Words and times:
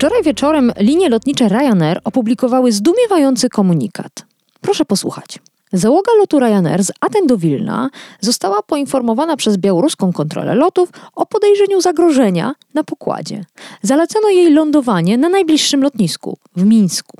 Wczoraj 0.00 0.22
wieczorem 0.22 0.72
linie 0.78 1.08
lotnicze 1.08 1.48
Ryanair 1.48 2.00
opublikowały 2.04 2.72
zdumiewający 2.72 3.48
komunikat. 3.48 4.12
Proszę 4.60 4.84
posłuchać. 4.84 5.38
Załoga 5.72 6.12
lotu 6.18 6.38
Ryanair 6.38 6.84
z 6.84 6.92
Aten 7.00 7.26
do 7.26 7.38
Wilna 7.38 7.90
została 8.20 8.62
poinformowana 8.62 9.36
przez 9.36 9.56
białoruską 9.56 10.12
kontrolę 10.12 10.54
lotów 10.54 10.88
o 11.14 11.26
podejrzeniu 11.26 11.80
zagrożenia 11.80 12.54
na 12.74 12.84
pokładzie. 12.84 13.44
Zalecono 13.82 14.28
jej 14.28 14.52
lądowanie 14.52 15.18
na 15.18 15.28
najbliższym 15.28 15.82
lotnisku 15.82 16.38
w 16.56 16.64
Mińsku. 16.64 17.16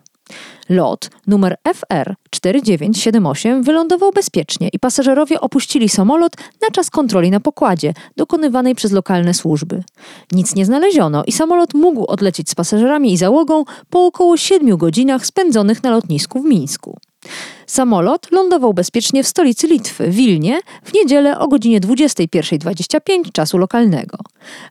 Lot 0.69 1.11
numer 1.27 1.57
FR 1.75 2.15
4978 2.31 3.63
wylądował 3.63 4.13
bezpiecznie 4.13 4.69
i 4.73 4.79
pasażerowie 4.79 5.41
opuścili 5.41 5.89
samolot 5.89 6.37
na 6.63 6.69
czas 6.73 6.91
kontroli 6.91 7.31
na 7.31 7.41
pokładzie, 7.41 7.95
dokonywanej 8.17 8.75
przez 8.75 8.93
lokalne 8.93 9.35
służby. 9.35 9.83
Nic 10.33 10.55
nie 10.55 10.67
znaleziono 10.67 11.25
i 11.27 11.33
samolot 11.33 11.75
mógł 11.75 12.07
odlecieć 12.07 12.51
z 12.51 12.55
pasażerami 12.55 13.13
i 13.13 13.17
załogą 13.17 13.65
po 13.91 14.07
około 14.07 14.37
7 14.37 14.77
godzinach 14.77 15.27
spędzonych 15.27 15.83
na 15.83 15.91
lotnisku 15.91 16.43
w 16.43 16.45
Mińsku. 16.45 16.99
Samolot 17.67 18.31
lądował 18.31 18.75
bezpiecznie 18.75 19.25
w 19.25 19.29
stolicy 19.29 19.67
Litwy, 19.67 20.11
Wilnie, 20.11 20.61
w 20.85 20.95
niedzielę 20.95 21.39
o 21.39 21.49
godzinie 21.49 21.81
21.25 21.81 23.33
czasu 23.33 23.59
lokalnego. 23.59 24.19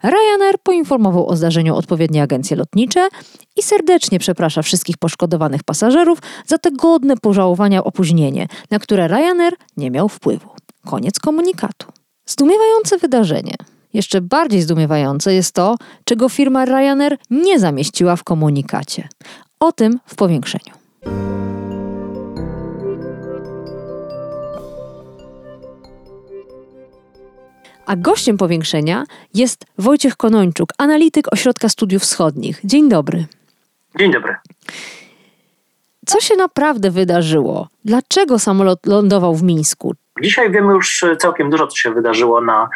Ryanair 0.04 0.60
poinformował 0.64 1.28
o 1.28 1.36
zdarzeniu 1.36 1.76
odpowiednie 1.76 2.24
agencje 2.24 2.58
lotnicze 2.58 3.08
i 3.56 3.64
serdecznie 3.64 4.20
przeprasza 4.20 4.62
wszystkich 4.62 4.98
poszkodowanych 4.98 5.64
pasażerów 5.64 6.20
za 6.48 6.58
te 6.58 6.72
godne 6.72 7.18
pożałowania 7.18 7.84
opóźnienie, 7.84 8.48
na 8.72 8.80
które 8.80 9.08
Ryanair 9.08 9.54
nie 9.78 9.92
miał 9.92 10.10
wpływu. 10.10 10.50
Koniec 10.86 11.20
komunikatu. 11.20 11.88
Zdumiewające 12.26 12.98
wydarzenie. 12.98 13.56
Jeszcze 13.94 14.22
bardziej 14.22 14.62
zdumiewające 14.62 15.34
jest 15.34 15.56
to, 15.56 15.76
czego 16.04 16.30
firma 16.30 16.66
Ryanair 16.66 17.18
nie 17.30 17.60
zamieściła 17.60 18.16
w 18.16 18.24
komunikacie. 18.24 19.08
O 19.60 19.72
tym 19.72 20.00
w 20.06 20.16
powiększeniu. 20.16 20.74
A 27.90 27.96
gościem 27.96 28.38
powiększenia 28.38 29.04
jest 29.34 29.66
Wojciech 29.78 30.18
Konończuk, 30.18 30.70
analityk 30.78 31.34
Ośrodka 31.34 31.70
Studiów 31.70 32.02
Wschodnich. 32.02 32.60
Dzień 32.64 32.90
dobry. 32.90 33.26
Dzień 34.00 34.12
dobry. 34.12 34.36
Co 36.06 36.20
się 36.20 36.36
naprawdę 36.36 36.92
wydarzyło? 36.92 37.68
Dlaczego 37.86 38.40
samolot 38.40 38.86
lądował 38.86 39.36
w 39.36 39.44
Mińsku? 39.44 39.96
Dzisiaj 40.22 40.52
wiemy 40.52 40.74
już 40.74 41.06
całkiem 41.20 41.50
dużo, 41.50 41.68
co 41.68 41.76
się 41.76 41.94
wydarzyło 41.94 42.42
na, 42.42 42.70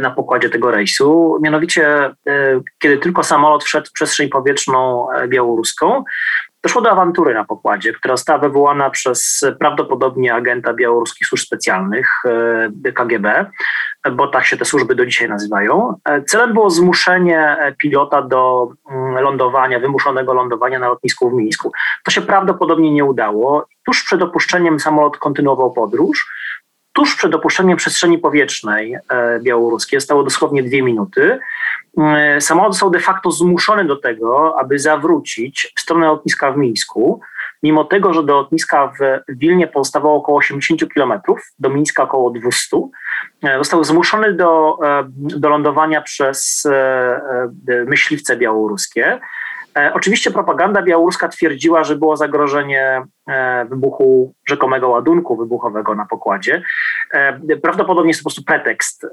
na 0.00 0.10
pokładzie 0.10 0.50
tego 0.50 0.70
rejsu. 0.70 1.38
Mianowicie, 1.42 1.86
e, 2.26 2.60
kiedy 2.78 2.98
tylko 2.98 3.22
samolot 3.22 3.64
wszedł 3.64 3.86
w 3.86 3.92
przestrzeń 3.92 4.28
powietrzną 4.28 5.10
e, 5.10 5.28
białoruską, 5.28 6.04
Doszło 6.64 6.82
do 6.82 6.90
awantury 6.90 7.34
na 7.34 7.44
pokładzie, 7.44 7.92
która 7.92 8.16
została 8.16 8.38
wywołana 8.38 8.90
przez 8.90 9.44
prawdopodobnie 9.58 10.34
agenta 10.34 10.74
białoruskich 10.74 11.28
służb 11.28 11.44
specjalnych 11.44 12.10
e, 12.84 12.92
KGB, 12.92 13.46
bo 14.12 14.28
tak 14.28 14.44
się 14.44 14.56
te 14.56 14.64
służby 14.64 14.94
do 14.94 15.06
dzisiaj 15.06 15.28
nazywają. 15.28 15.94
E, 16.04 16.22
celem 16.22 16.52
było 16.52 16.70
zmuszenie 16.70 17.56
pilota 17.78 18.22
do 18.22 18.68
mm, 18.90 19.14
lądowania, 19.24 19.78
wymuszonego 19.78 20.34
lądowania 20.34 20.78
na 20.78 20.88
lotnisku 20.88 21.30
w 21.30 21.34
Mińsku. 21.34 21.72
To 22.04 22.10
się 22.10 22.22
prawdopodobnie 22.22 22.90
nie 22.90 23.04
udało. 23.04 23.66
Tuż 23.86 24.04
przed 24.04 24.22
opuszczeniem 24.22 24.80
samolot 24.80 25.18
kontynuował 25.18 25.72
podróż. 25.72 26.26
Tuż 26.92 27.16
przed 27.16 27.34
opuszczeniem 27.34 27.76
przestrzeni 27.76 28.18
powietrznej 28.18 28.96
e, 29.08 29.40
białoruskiej, 29.40 30.00
stało 30.00 30.22
dosłownie 30.22 30.62
dwie 30.62 30.82
minuty, 30.82 31.38
E, 31.98 32.40
samolot 32.40 32.72
został 32.72 32.90
de 32.90 33.00
facto 33.00 33.30
zmuszony 33.30 33.84
do 33.84 33.96
tego, 33.96 34.58
aby 34.60 34.78
zawrócić 34.78 35.72
w 35.76 35.80
stronę 35.80 36.06
lotniska 36.06 36.52
w 36.52 36.56
Mińsku, 36.56 37.20
mimo 37.62 37.84
tego, 37.84 38.14
że 38.14 38.22
do 38.22 38.34
lotniska 38.34 38.92
w 39.00 39.20
Wilnie 39.28 39.66
pozostawało 39.66 40.16
około 40.16 40.38
80 40.38 40.84
km, 40.94 41.12
do 41.58 41.70
Mińska 41.70 42.02
około 42.02 42.30
200, 42.30 42.76
e, 42.76 42.88
został 43.58 43.84
zmuszony 43.84 44.32
do, 44.32 44.78
e, 44.84 45.04
do 45.14 45.48
lądowania 45.48 46.02
przez 46.02 46.68
myśliwce 47.86 48.36
białoruskie. 48.36 49.20
E, 49.78 49.94
oczywiście 49.94 50.30
propaganda 50.30 50.82
białoruska 50.82 51.28
twierdziła, 51.28 51.84
że 51.84 51.96
było 51.96 52.16
zagrożenie 52.16 53.02
e, 53.28 53.64
wybuchu 53.64 54.34
rzekomego 54.48 54.88
ładunku 54.88 55.36
wybuchowego 55.36 55.94
na 55.94 56.06
pokładzie. 56.06 56.62
E, 57.12 57.56
prawdopodobnie 57.56 58.10
jest 58.10 58.20
to 58.20 58.22
po 58.22 58.28
prostu 58.28 58.44
pretekst. 58.44 59.06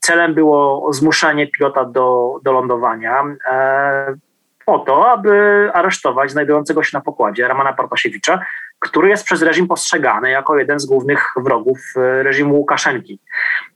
Celem 0.00 0.34
było 0.34 0.92
zmuszenie 0.92 1.46
pilota 1.46 1.84
do, 1.84 2.34
do 2.42 2.52
lądowania 2.52 3.24
po 4.68 4.78
to, 4.78 5.10
aby 5.10 5.30
aresztować 5.74 6.30
znajdującego 6.30 6.82
się 6.82 6.90
na 6.94 7.00
pokładzie 7.00 7.48
Ramana 7.48 7.72
Partasiewicza, 7.72 8.40
który 8.78 9.08
jest 9.08 9.24
przez 9.24 9.42
reżim 9.42 9.68
postrzegany 9.68 10.30
jako 10.30 10.58
jeden 10.58 10.78
z 10.78 10.86
głównych 10.86 11.32
wrogów 11.36 11.78
reżimu 12.22 12.54
Łukaszenki. 12.54 13.20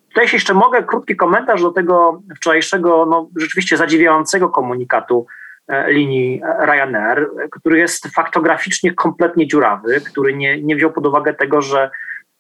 Tutaj 0.09 0.25
jeśli 0.25 0.37
jeszcze 0.37 0.55
mogę, 0.55 0.83
krótki 0.83 1.17
komentarz 1.17 1.63
do 1.63 1.71
tego 1.71 2.23
wczorajszego, 2.37 3.07
no, 3.07 3.29
rzeczywiście 3.37 3.77
zadziwiającego 3.77 4.49
komunikatu 4.49 5.27
E, 5.69 5.93
linii 5.93 6.43
Ryanair, 6.61 7.31
który 7.51 7.79
jest 7.79 8.07
faktograficznie 8.07 8.95
kompletnie 8.95 9.47
dziurawy, 9.47 10.01
który 10.01 10.37
nie, 10.37 10.63
nie 10.63 10.77
wziął 10.77 10.93
pod 10.93 11.07
uwagę 11.07 11.35
tego, 11.35 11.63
że 11.63 11.91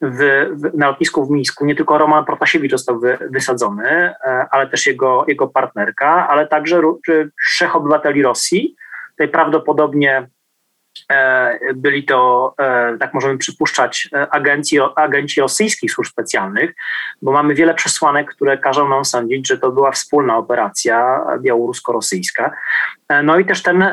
w, 0.02 0.48
w, 0.52 0.78
na 0.78 0.86
lotnisku 0.86 1.26
w 1.26 1.30
Mińsku 1.30 1.64
nie 1.64 1.74
tylko 1.74 1.98
Roman 1.98 2.24
Protasiewicz 2.24 2.72
został 2.72 3.00
wy, 3.00 3.18
wysadzony, 3.30 3.88
e, 3.88 4.46
ale 4.50 4.66
też 4.66 4.86
jego, 4.86 5.24
jego 5.28 5.46
partnerka, 5.46 6.28
ale 6.28 6.46
także 6.46 6.82
trzech 7.48 7.76
obywateli 7.76 8.22
Rosji. 8.22 8.76
Tutaj 9.10 9.28
prawdopodobnie 9.28 10.28
byli 11.74 12.04
to, 12.04 12.54
e, 12.58 12.98
tak 12.98 13.14
możemy 13.14 13.38
przypuszczać, 13.38 14.08
e, 14.12 14.30
agenci, 14.30 14.78
agenci 14.96 15.40
rosyjskich 15.40 15.92
służb 15.92 16.10
specjalnych, 16.10 16.74
bo 17.22 17.32
mamy 17.32 17.54
wiele 17.54 17.74
przesłanek, 17.74 18.34
które 18.34 18.58
każą 18.58 18.88
nam 18.88 19.04
sądzić, 19.04 19.48
że 19.48 19.58
to 19.58 19.72
była 19.72 19.92
wspólna 19.92 20.36
operacja 20.36 21.20
białorusko-rosyjska. 21.40 22.50
No 23.22 23.38
i 23.38 23.44
też 23.44 23.62
ten 23.62 23.84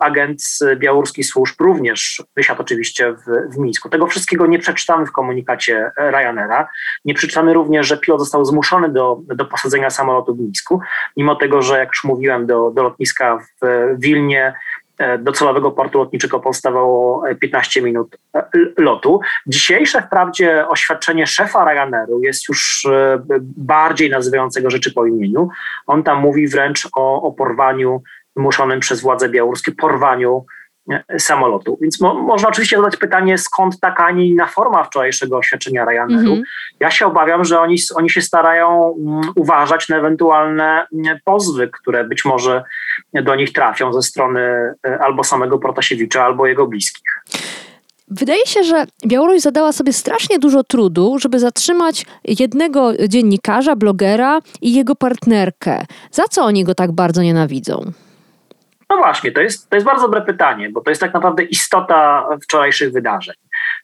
agent 0.00 0.42
białoruskich 0.76 1.26
służb 1.26 1.60
również 1.60 2.22
wysiadł 2.36 2.62
oczywiście 2.62 3.12
w, 3.12 3.54
w 3.54 3.58
Mińsku. 3.58 3.88
Tego 3.88 4.06
wszystkiego 4.06 4.46
nie 4.46 4.58
przeczytamy 4.58 5.06
w 5.06 5.12
komunikacie 5.12 5.90
Ryanaira. 5.96 6.68
Nie 7.04 7.14
przeczytamy 7.14 7.54
również, 7.54 7.86
że 7.86 7.96
pilot 7.96 8.20
został 8.20 8.44
zmuszony 8.44 8.88
do, 8.88 9.20
do 9.26 9.44
posadzenia 9.44 9.90
samolotu 9.90 10.34
w 10.34 10.40
Mińsku, 10.40 10.80
mimo 11.16 11.36
tego, 11.36 11.62
że 11.62 11.78
jak 11.78 11.88
już 11.88 12.04
mówiłem, 12.04 12.46
do, 12.46 12.70
do 12.70 12.82
lotniska 12.82 13.38
w 13.62 13.94
Wilnie 13.98 14.54
E, 14.98 15.18
do 15.18 15.32
celowego 15.32 15.70
portu 15.70 15.98
lotniczego 15.98 16.40
powstawało 16.40 17.24
15 17.40 17.82
minut 17.82 18.16
e, 18.34 18.44
lotu. 18.78 19.20
Dzisiejsze 19.46 20.02
wprawdzie 20.02 20.68
oświadczenie 20.68 21.26
szefa 21.26 21.64
Ryanairu 21.64 22.22
jest 22.22 22.48
już 22.48 22.84
e, 22.84 23.22
bardziej 23.56 24.10
nazywającego 24.10 24.70
rzeczy 24.70 24.92
po 24.92 25.06
imieniu. 25.06 25.48
On 25.86 26.02
tam 26.02 26.20
mówi 26.20 26.48
wręcz 26.48 26.88
o, 26.96 27.22
o 27.22 27.32
porwaniu 27.32 28.02
wymuszonym 28.36 28.80
przez 28.80 29.00
władze 29.00 29.28
białoruskie, 29.28 29.72
porwaniu 29.72 30.44
samolotu. 31.18 31.78
Więc 31.80 32.00
mo 32.00 32.14
można 32.14 32.48
oczywiście 32.48 32.76
zadać 32.76 32.96
pytanie, 32.96 33.38
skąd 33.38 33.80
taka, 33.80 34.04
a 34.04 34.10
nie 34.10 34.26
inna 34.26 34.46
forma 34.46 34.84
wczorajszego 34.84 35.38
oświadczenia 35.38 35.84
Ryanairu. 35.84 36.32
Mm 36.32 36.42
-hmm. 36.42 36.42
Ja 36.80 36.90
się 36.90 37.06
obawiam, 37.06 37.44
że 37.44 37.60
oni, 37.60 37.76
oni 37.94 38.10
się 38.10 38.22
starają 38.22 38.80
um, 38.80 39.20
uważać 39.34 39.88
na 39.88 39.96
ewentualne 39.96 40.86
um, 40.90 41.18
pozwy, 41.24 41.68
które 41.68 42.04
być 42.04 42.24
może 42.24 42.64
do 43.14 43.34
nich 43.34 43.52
trafią 43.52 43.92
ze 43.92 44.02
strony 44.02 44.40
um, 44.84 44.98
albo 45.00 45.24
samego 45.24 45.58
Protasiewicza, 45.58 46.24
albo 46.24 46.46
jego 46.46 46.66
bliskich. 46.66 47.22
Wydaje 48.08 48.46
się, 48.46 48.64
że 48.64 48.86
Białoruś 49.06 49.40
zadała 49.40 49.72
sobie 49.72 49.92
strasznie 49.92 50.38
dużo 50.38 50.64
trudu, 50.64 51.18
żeby 51.18 51.38
zatrzymać 51.38 52.06
jednego 52.24 52.92
dziennikarza, 53.08 53.76
blogera 53.76 54.40
i 54.60 54.74
jego 54.74 54.94
partnerkę. 54.94 55.84
Za 56.10 56.22
co 56.30 56.44
oni 56.44 56.64
go 56.64 56.74
tak 56.74 56.92
bardzo 56.92 57.22
nienawidzą? 57.22 57.92
No 58.92 58.98
właśnie, 58.98 59.32
to 59.32 59.40
jest, 59.40 59.70
to 59.70 59.76
jest 59.76 59.86
bardzo 59.86 60.02
dobre 60.02 60.22
pytanie, 60.22 60.70
bo 60.70 60.80
to 60.80 60.90
jest 60.90 61.00
tak 61.00 61.14
naprawdę 61.14 61.42
istota 61.42 62.28
wczorajszych 62.42 62.92
wydarzeń. 62.92 63.34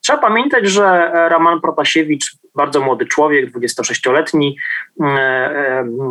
Trzeba 0.02 0.19
pamiętać, 0.19 0.66
że 0.66 1.12
Roman 1.28 1.60
Protasiewicz 1.60 2.37
bardzo 2.58 2.81
młody 2.81 3.06
człowiek, 3.06 3.50
26-letni, 3.52 4.58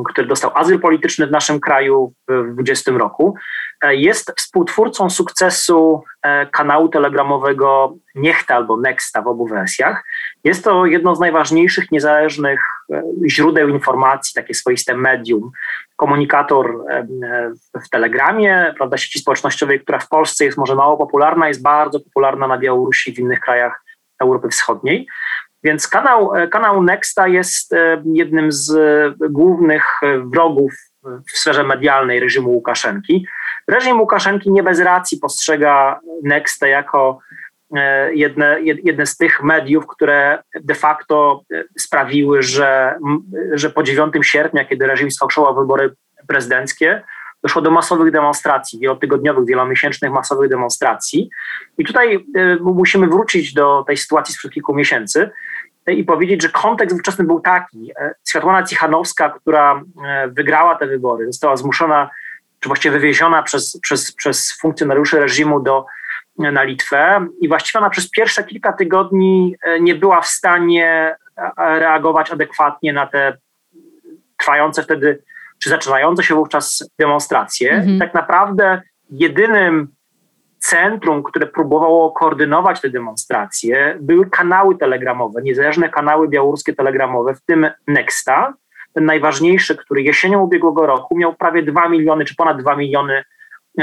który 0.10 0.28
dostał 0.28 0.52
azyl 0.56 0.80
polityczny 0.80 1.28
w 1.28 1.32
naszym 1.32 1.60
kraju 1.60 2.14
w 2.28 2.54
20 2.54 2.92
roku. 2.92 3.36
Jest 3.84 4.34
współtwórcą 4.38 5.10
sukcesu 5.10 6.04
kanału 6.52 6.90
telegramowego 6.90 7.96
Niechta 8.16 8.56
albo 8.56 8.78
Nexta 8.78 9.22
w 9.22 9.28
obu 9.28 9.48
wersjach. 9.48 10.04
Jest 10.44 10.64
to 10.64 10.86
jedno 10.86 11.16
z 11.16 11.20
najważniejszych 11.20 11.92
niezależnych 11.92 12.60
źródeł 13.28 13.70
informacji, 13.70 14.34
takie 14.36 14.54
swoiste 14.54 14.98
medium, 14.98 15.52
komunikator 15.96 16.78
w 17.86 17.90
Telegramie, 17.90 18.74
prawda, 18.78 18.98
sieci 18.98 19.20
społecznościowej, 19.20 19.80
która 19.80 20.00
w 20.00 20.10
Polsce 20.10 20.46
jest 20.46 20.58
może 20.58 20.76
mało 20.76 20.98
popularna, 20.98 21.48
jest 21.48 21.62
bardzo 21.62 22.00
popularna 22.00 22.48
na 22.48 22.58
Białorusi 22.58 23.12
i 23.12 23.14
w 23.14 23.20
innych 23.20 23.40
krajach 23.40 23.84
Europy 24.22 24.50
Wschodniej. 24.50 25.08
Więc 25.68 25.88
kanał, 25.88 26.32
kanał 26.52 26.84
Nexta 26.84 27.28
jest 27.28 27.76
jednym 28.06 28.52
z 28.52 28.74
głównych 29.30 29.84
wrogów 30.34 30.74
w 31.04 31.38
sferze 31.38 31.64
medialnej 31.64 32.20
reżimu 32.20 32.50
Łukaszenki. 32.50 33.26
Reżim 33.68 34.00
Łukaszenki 34.00 34.52
nie 34.52 34.64
bez 34.64 34.80
racji 34.80 35.20
postrzega 35.20 36.00
Nexta 36.24 36.68
jako 36.68 37.20
E, 37.76 38.14
jedne, 38.14 38.58
jedne 38.62 39.06
z 39.06 39.18
tych 39.18 39.44
mediów, 39.44 39.88
które 39.88 40.44
de 40.62 40.76
facto 40.76 41.42
e, 41.54 41.64
sprawiły, 41.80 42.44
że, 42.44 43.00
że 43.52 43.70
po 43.70 43.84
9 43.84 44.14
sierpnia, 44.22 44.66
kiedy 44.66 44.88
reżim 44.88 45.12
sfałszował 45.12 45.56
wybory 45.56 45.94
prezydenckie, 46.28 47.02
doszło 47.44 47.62
do 47.62 47.72
masowych 47.72 48.12
demonstracji, 48.12 48.80
wielotygodniowych, 48.80 49.46
wielomiesięcznych 49.46 50.12
masowych 50.12 50.50
demonstracji. 50.50 51.30
I 51.78 51.86
tutaj 51.86 52.26
e, 52.36 52.56
musimy 52.56 53.08
wrócić 53.08 53.54
do 53.54 53.84
tej 53.88 53.98
sytuacji 53.98 54.34
sprzed 54.34 54.52
kilku 54.52 54.76
miesięcy 54.76 55.30
i 55.88 56.04
powiedzieć, 56.04 56.42
że 56.42 56.50
kontekst 56.50 56.96
ówczesny 56.96 57.26
był 57.26 57.40
taki. 57.40 57.92
Światłana 58.30 58.64
Cichanowska, 58.64 59.30
która 59.30 59.82
wygrała 60.28 60.76
te 60.76 60.88
wybory, 60.88 61.26
została 61.26 61.58
zmuszona, 61.58 62.10
czy 62.60 62.70
właściwie 62.70 63.00
wywieziona 63.00 63.44
przez, 63.44 63.80
przez, 63.82 64.12
przez 64.12 64.58
funkcjonariuszy 64.62 65.20
reżimu 65.20 65.60
do 65.60 65.86
na 66.38 66.64
Litwę 66.64 67.28
i 67.42 67.48
właściwie 67.48 67.80
ona 67.80 67.90
przez 67.90 68.10
pierwsze 68.10 68.44
kilka 68.44 68.74
tygodni 68.74 69.56
nie 69.80 69.96
była 69.96 70.22
w 70.22 70.28
stanie 70.28 71.16
reagować 71.58 72.32
adekwatnie 72.32 72.94
na 72.94 73.08
te 73.08 73.38
trwające 74.38 74.84
wtedy, 74.84 75.24
czy 75.60 75.70
zaczynające 75.70 76.24
się 76.24 76.36
wówczas 76.36 76.90
demonstracje. 77.00 77.72
Mhm. 77.72 78.00
Tak 78.00 78.14
naprawdę 78.14 78.82
jedynym 79.10 79.88
centrum, 80.60 81.24
które 81.24 81.48
próbowało 81.48 82.12
koordynować 82.12 82.82
te 82.82 82.90
demonstracje, 82.90 83.98
były 84.02 84.30
kanały 84.30 84.78
telegramowe, 84.78 85.42
niezależne 85.42 85.90
kanały 85.90 86.28
białoruskie 86.28 86.74
telegramowe, 86.74 87.34
w 87.34 87.42
tym 87.42 87.68
Nexta, 87.88 88.54
ten 88.94 89.06
najważniejszy, 89.06 89.76
który 89.76 90.02
jesienią 90.02 90.42
ubiegłego 90.42 90.86
roku 90.86 91.18
miał 91.18 91.36
prawie 91.36 91.64
2 91.64 91.90
miliony, 91.90 92.26
czy 92.26 92.36
ponad 92.36 92.62
2 92.62 92.76
miliony 92.76 93.24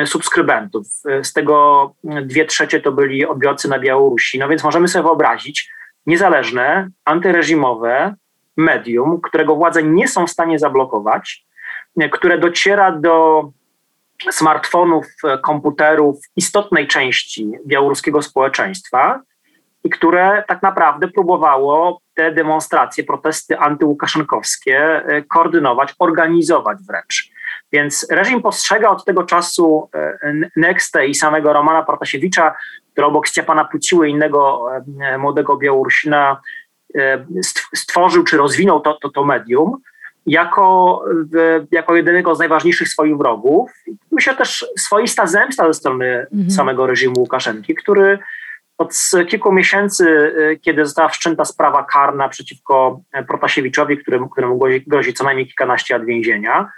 subskrybentów. 0.04 0.86
Z 1.22 1.32
tego 1.32 1.90
dwie 2.22 2.44
trzecie 2.44 2.80
to 2.80 2.92
byli 2.92 3.26
odbiorcy 3.26 3.68
na 3.68 3.78
Białorusi. 3.78 4.38
No 4.38 4.48
więc 4.48 4.64
możemy 4.64 4.88
sobie 4.88 5.02
wyobrazić 5.02 5.70
niezależne, 6.06 6.88
antyreżimowe 7.04 8.14
medium, 8.56 9.20
którego 9.20 9.56
władze 9.56 9.82
nie 9.82 10.08
są 10.08 10.26
w 10.26 10.30
stanie 10.30 10.58
zablokować, 10.58 11.46
które 12.12 12.38
dociera 12.38 12.92
do 12.92 13.44
smartfonów, 14.30 15.06
komputerów 15.42 16.16
istotnej 16.36 16.88
części 16.88 17.52
białoruskiego 17.66 18.22
społeczeństwa 18.22 19.20
i 19.84 19.90
które 19.90 20.44
tak 20.48 20.62
naprawdę 20.62 21.08
próbowało 21.08 22.00
te 22.14 22.32
demonstracje, 22.32 23.04
protesty 23.04 23.58
antyłukaszenkowskie 23.58 25.02
koordynować, 25.28 25.94
organizować 25.98 26.78
wręcz. 26.88 27.34
Więc 27.72 28.06
reżim 28.10 28.42
postrzega 28.42 28.88
od 28.88 29.04
tego 29.04 29.22
czasu 29.22 29.88
e, 29.94 30.18
Nextę 30.56 31.06
i 31.06 31.14
samego 31.14 31.52
Romana 31.52 31.82
Protasiewicza, 31.82 32.54
który 32.92 33.06
obok 33.06 33.28
Stepana 33.28 33.64
Puciły, 33.64 34.08
innego 34.08 34.68
e, 35.00 35.18
młodego 35.18 35.56
Białorusina, 35.56 36.40
e, 36.98 37.26
stworzył 37.74 38.24
czy 38.24 38.36
rozwinął 38.36 38.80
to, 38.80 38.94
to, 38.94 39.08
to 39.08 39.24
medium, 39.24 39.76
jako, 40.26 41.04
jako 41.70 41.96
jedynego 41.96 42.34
z 42.34 42.38
najważniejszych 42.38 42.88
swoich 42.88 43.16
wrogów. 43.16 43.70
Myślę 44.12 44.36
też 44.36 44.66
swoista 44.78 45.26
zemsta 45.26 45.66
ze 45.66 45.74
strony 45.74 46.26
mhm. 46.32 46.50
samego 46.50 46.86
reżimu 46.86 47.14
Łukaszenki, 47.18 47.74
który 47.74 48.18
od 48.78 48.94
kilku 49.28 49.52
miesięcy, 49.52 50.32
kiedy 50.62 50.86
została 50.86 51.08
wszczęta 51.08 51.44
sprawa 51.44 51.84
karna 51.84 52.28
przeciwko 52.28 53.00
Protasiewiczowi, 53.28 53.98
któremu, 53.98 54.28
któremu 54.28 54.58
grozi, 54.58 54.84
grozi 54.86 55.14
co 55.14 55.24
najmniej 55.24 55.46
kilkanaście 55.46 55.94
lat 55.94 56.06
więzienia, 56.06 56.72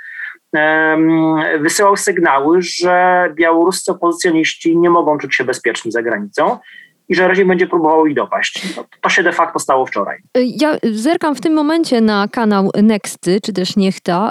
wysyłał 1.60 1.96
sygnały, 1.96 2.62
że 2.62 3.28
białoruscy 3.34 3.92
opozycjoniści 3.92 4.78
nie 4.78 4.90
mogą 4.90 5.18
czuć 5.18 5.34
się 5.34 5.44
bezpieczni 5.44 5.92
za 5.92 6.02
granicą 6.02 6.58
i 7.08 7.14
że 7.14 7.28
reżim 7.28 7.48
będzie 7.48 7.66
próbował 7.66 8.06
ich 8.06 8.14
dopaść. 8.14 8.76
No, 8.76 8.84
to 9.00 9.08
się 9.08 9.22
de 9.22 9.32
facto 9.32 9.58
stało 9.58 9.86
wczoraj. 9.86 10.18
Ja 10.34 10.76
zerkam 10.92 11.34
w 11.34 11.40
tym 11.40 11.54
momencie 11.54 12.00
na 12.00 12.28
kanał 12.28 12.70
Nexty, 12.82 13.40
czy 13.40 13.52
też 13.52 13.76
Niechta 13.76 14.30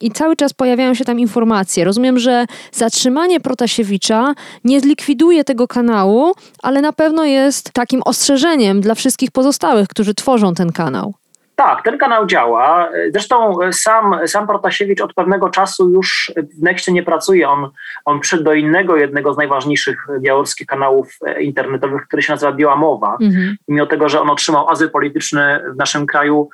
i 0.00 0.10
cały 0.10 0.36
czas 0.36 0.52
pojawiają 0.52 0.94
się 0.94 1.04
tam 1.04 1.20
informacje. 1.20 1.84
Rozumiem, 1.84 2.18
że 2.18 2.46
zatrzymanie 2.72 3.40
Protasiewicza 3.40 4.34
nie 4.64 4.80
zlikwiduje 4.80 5.44
tego 5.44 5.68
kanału, 5.68 6.32
ale 6.62 6.80
na 6.80 6.92
pewno 6.92 7.24
jest 7.24 7.72
takim 7.72 8.02
ostrzeżeniem 8.02 8.80
dla 8.80 8.94
wszystkich 8.94 9.30
pozostałych, 9.30 9.88
którzy 9.88 10.14
tworzą 10.14 10.54
ten 10.54 10.72
kanał. 10.72 11.14
Tak, 11.60 11.82
ten 11.82 11.98
kanał 11.98 12.26
działa. 12.26 12.88
Zresztą 13.10 13.58
sam, 13.72 14.16
sam 14.26 14.46
Protasiewicz 14.46 15.00
od 15.00 15.14
pewnego 15.14 15.48
czasu 15.48 15.90
już 15.90 16.32
w 16.58 16.62
Nexcie 16.62 16.92
nie 16.92 17.02
pracuje. 17.02 17.48
On, 17.48 17.70
on 18.04 18.20
przyszedł 18.20 18.44
do 18.44 18.54
innego, 18.54 18.96
jednego 18.96 19.34
z 19.34 19.36
najważniejszych 19.36 20.06
białoruskich 20.20 20.66
kanałów 20.66 21.18
internetowych, 21.40 22.06
który 22.06 22.22
się 22.22 22.32
nazywa 22.32 22.52
Biała 22.52 22.76
Mowa. 22.76 23.16
Mhm. 23.20 23.56
Mimo 23.68 23.86
tego, 23.86 24.08
że 24.08 24.20
on 24.20 24.30
otrzymał 24.30 24.68
azyl 24.68 24.90
polityczny 24.90 25.60
w 25.74 25.76
naszym 25.76 26.06
kraju, 26.06 26.48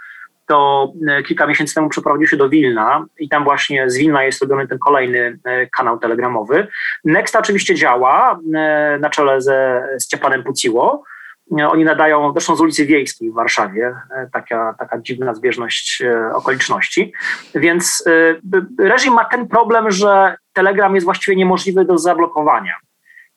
to 0.47 0.93
e, 1.09 1.23
kilka 1.23 1.47
miesięcy 1.47 1.75
temu 1.75 1.89
przeprowadził 1.89 2.27
się 2.27 2.37
do 2.37 2.49
Wilna 2.49 3.07
i 3.19 3.29
tam 3.29 3.45
właśnie 3.45 3.91
z 3.91 3.97
Wilna 3.97 4.25
jest 4.25 4.43
robiony 4.43 4.69
ten 4.69 4.79
kolejny 4.79 5.39
e, 5.45 5.67
kanał 5.67 5.99
telegramowy. 5.99 6.67
Next 7.05 7.37
oczywiście 7.37 7.75
działa 7.75 8.41
e, 8.55 8.99
na 9.01 9.11
czele 9.11 9.41
ze 9.41 9.83
Stepanem 9.99 10.43
Puciło. 10.43 11.05
Oni 11.51 11.85
nadają, 11.85 12.33
zresztą 12.33 12.57
z 12.57 12.61
ulicy 12.61 12.87
Wiejskiej 12.87 13.31
w 13.31 13.35
Warszawie, 13.35 13.95
e, 14.11 14.29
taka, 14.33 14.75
taka 14.79 15.01
dziwna 15.01 15.35
zbieżność 15.35 16.03
e, 16.03 16.35
okoliczności. 16.35 17.13
Więc 17.55 18.05
e, 18.07 18.89
reżim 18.89 19.15
ma 19.15 19.25
ten 19.25 19.49
problem, 19.49 19.91
że 19.91 20.37
Telegram 20.53 20.95
jest 20.95 21.05
właściwie 21.05 21.37
niemożliwy 21.37 21.85
do 21.85 21.99
zablokowania. 21.99 22.75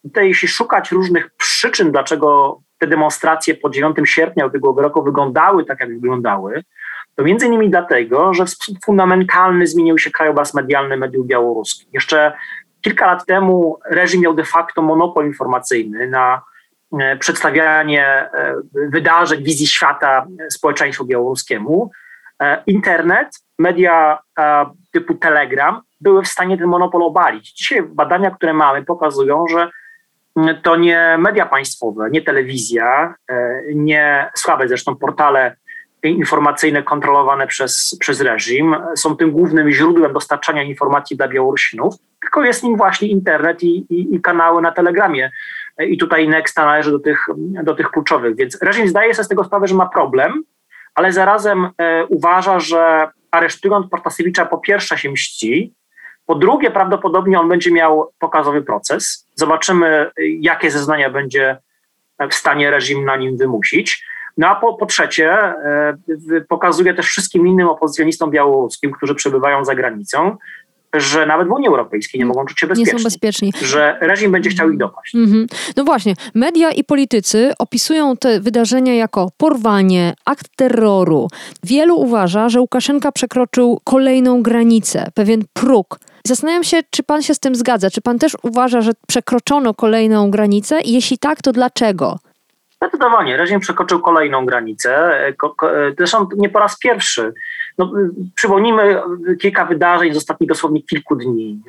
Tutaj, 0.04 0.28
jeśli 0.28 0.48
szukać 0.48 0.92
różnych 0.92 1.30
przyczyn, 1.30 1.92
dlaczego 1.92 2.60
te 2.78 2.88
demonstracje 2.88 3.56
po 3.56 3.70
9 3.70 3.98
sierpnia 4.06 4.46
ubiegłego 4.46 4.82
roku 4.82 5.04
wyglądały 5.04 5.66
tak, 5.66 5.80
jak 5.80 5.90
wyglądały, 5.90 6.64
to 7.16 7.24
między 7.24 7.46
innymi 7.46 7.70
dlatego, 7.70 8.34
że 8.34 8.46
w 8.46 8.50
sposób 8.50 8.78
fundamentalny 8.86 9.68
zmienił 9.68 9.98
się 9.98 10.12
krajobraz 10.12 10.54
medialny 10.54 10.98
mediów 10.98 11.28
białoruskich. 11.28 11.88
Jeszcze 11.94 12.34
kilka 12.82 13.06
lat 13.06 13.26
temu 13.26 13.80
reżim 13.90 14.22
miał 14.22 14.34
de 14.34 14.44
facto 14.44 14.82
monopol 14.82 15.26
informacyjny 15.26 16.10
na 16.10 16.42
E, 16.42 16.59
przedstawianie 17.20 18.06
e, 18.06 18.56
wydarzeń, 18.74 19.44
wizji 19.44 19.68
świata 19.68 20.26
społeczeństwu 20.50 21.06
białoruskiemu. 21.06 21.92
E, 22.42 22.64
internet, 22.68 23.28
media 23.60 24.20
typu 24.92 25.16
Telegram 25.16 25.82
były 26.02 26.24
w 26.24 26.28
stanie 26.28 26.58
ten 26.58 26.68
monopol 26.68 27.04
obalić. 27.04 27.54
Dzisiaj 27.54 27.84
badania, 27.84 28.32
które 28.32 28.54
mamy, 28.54 28.86
pokazują, 28.86 29.46
że 29.50 29.70
to 30.64 30.76
nie 30.76 31.16
media 31.18 31.46
państwowe, 31.46 32.10
nie 32.12 32.22
telewizja, 32.22 33.16
nie 33.76 34.30
słabe 34.36 34.68
zresztą 34.68 34.96
portale 34.96 35.56
informacyjne 36.04 36.84
kontrolowane 36.84 37.48
przez, 37.48 37.98
przez 38.00 38.22
reżim 38.22 38.76
są 38.96 39.18
tym 39.18 39.32
głównym 39.32 39.72
źródłem 39.72 40.14
dostarczania 40.14 40.64
informacji 40.64 41.18
dla 41.18 41.28
Białorusinów, 41.28 41.96
tylko 42.22 42.44
jest 42.44 42.64
nim 42.64 42.78
właśnie 42.78 43.08
internet 43.08 43.64
i, 43.64 43.86
i, 43.90 44.16
i 44.16 44.22
kanały 44.22 44.62
na 44.62 44.72
Telegramie 44.72 45.32
i 45.80 45.98
tutaj 45.98 46.28
Nexta 46.28 46.66
należy 46.66 46.92
do 46.92 47.00
tych, 47.00 47.26
do 47.64 47.76
tych 47.76 47.92
kluczowych. 47.92 48.36
Więc 48.36 48.62
reżim 48.62 48.88
zdaje 48.88 49.14
sobie 49.14 49.24
z 49.24 49.28
tego 49.28 49.44
sprawę, 49.44 49.68
że 49.68 49.76
ma 49.76 49.90
problem, 49.90 50.44
ale 50.96 51.12
zarazem 51.12 51.70
e, 51.78 52.06
uważa, 52.06 52.60
że 52.60 53.08
aresztując 53.32 53.90
Portasewicza 53.90 54.46
po 54.46 54.58
pierwsze 54.58 54.98
się 54.98 55.12
mści, 55.12 55.74
po 56.26 56.36
drugie 56.36 56.72
prawdopodobnie 56.72 57.40
on 57.40 57.50
będzie 57.50 57.72
miał 57.72 58.12
pokazowy 58.20 58.62
proces. 58.62 59.28
Zobaczymy, 59.36 60.12
jakie 60.40 60.72
zeznania 60.72 61.10
będzie 61.10 61.58
w 62.30 62.34
stanie 62.34 62.72
reżim 62.72 63.06
na 63.06 63.16
nim 63.16 63.38
wymusić. 63.38 64.06
No 64.38 64.48
a 64.48 64.56
po, 64.56 64.74
po 64.74 64.86
trzecie, 64.86 65.34
e, 65.34 65.98
pokazuje 66.50 66.94
też 66.94 67.06
wszystkim 67.06 67.48
innym 67.48 67.68
opozycjonistom 67.68 68.32
białoruskim, 68.32 68.92
którzy 68.92 69.16
przebywają 69.16 69.66
za 69.66 69.76
granicą, 69.76 70.38
że 70.94 71.26
nawet 71.26 71.48
w 71.48 71.52
Unii 71.52 71.68
Europejskiej 71.68 72.20
nie 72.20 72.26
mogą 72.26 72.46
czuć 72.46 72.60
się 72.60 72.68
bezpieczni. 72.68 72.94
Nie 72.94 73.00
są 73.00 73.04
bezpieczni. 73.04 73.54
Że 73.62 73.98
reżim 74.02 74.32
będzie 74.32 74.50
chciał 74.50 74.70
ich 74.70 74.78
dopaść. 74.78 75.16
Mhm. 75.16 75.48
No 75.78 75.84
właśnie, 75.84 76.14
media 76.36 76.72
i 76.72 76.84
politycy 76.84 77.52
opisują 77.60 78.18
te 78.18 78.40
wydarzenia 78.40 78.96
jako 78.96 79.32
porwanie, 79.38 80.14
akt 80.26 80.48
terroru. 80.56 81.28
Wielu 81.64 82.00
uważa, 82.00 82.50
że 82.50 82.62
Łukaszenka 82.62 83.12
przekroczył 83.12 83.82
kolejną 83.84 84.42
granicę, 84.42 85.12
pewien 85.16 85.42
próg. 85.54 86.00
Zastanawiam 86.26 86.64
się, 86.64 86.80
czy 86.90 87.04
pan 87.04 87.22
się 87.22 87.34
z 87.34 87.40
tym 87.40 87.56
zgadza? 87.56 87.90
Czy 87.90 88.02
pan 88.02 88.20
też 88.20 88.38
uważa, 88.44 88.82
że 88.82 88.92
przykroczono 89.08 89.74
kolejną 89.74 90.32
granicę? 90.32 90.80
Jeśli 90.86 91.18
tak, 91.18 91.42
to 91.42 91.52
dlaczego? 91.52 92.20
Zdecydowanie, 92.82 93.38
reżim 93.38 93.60
przekroczył 93.60 94.00
kolejną 94.00 94.46
granicę. 94.46 95.12
E, 95.28 95.34
zresztą 95.98 96.28
nie 96.38 96.50
po 96.50 96.60
raz 96.60 96.80
pierwszy. 96.80 97.34
No, 97.80 97.92
przypomnijmy 98.36 99.02
kilka 99.42 99.66
wydarzeń 99.66 100.14
z 100.14 100.18
ostatnich 100.18 100.50
dosłownie 100.50 100.84
kilku 100.84 101.16
dni. 101.16 101.62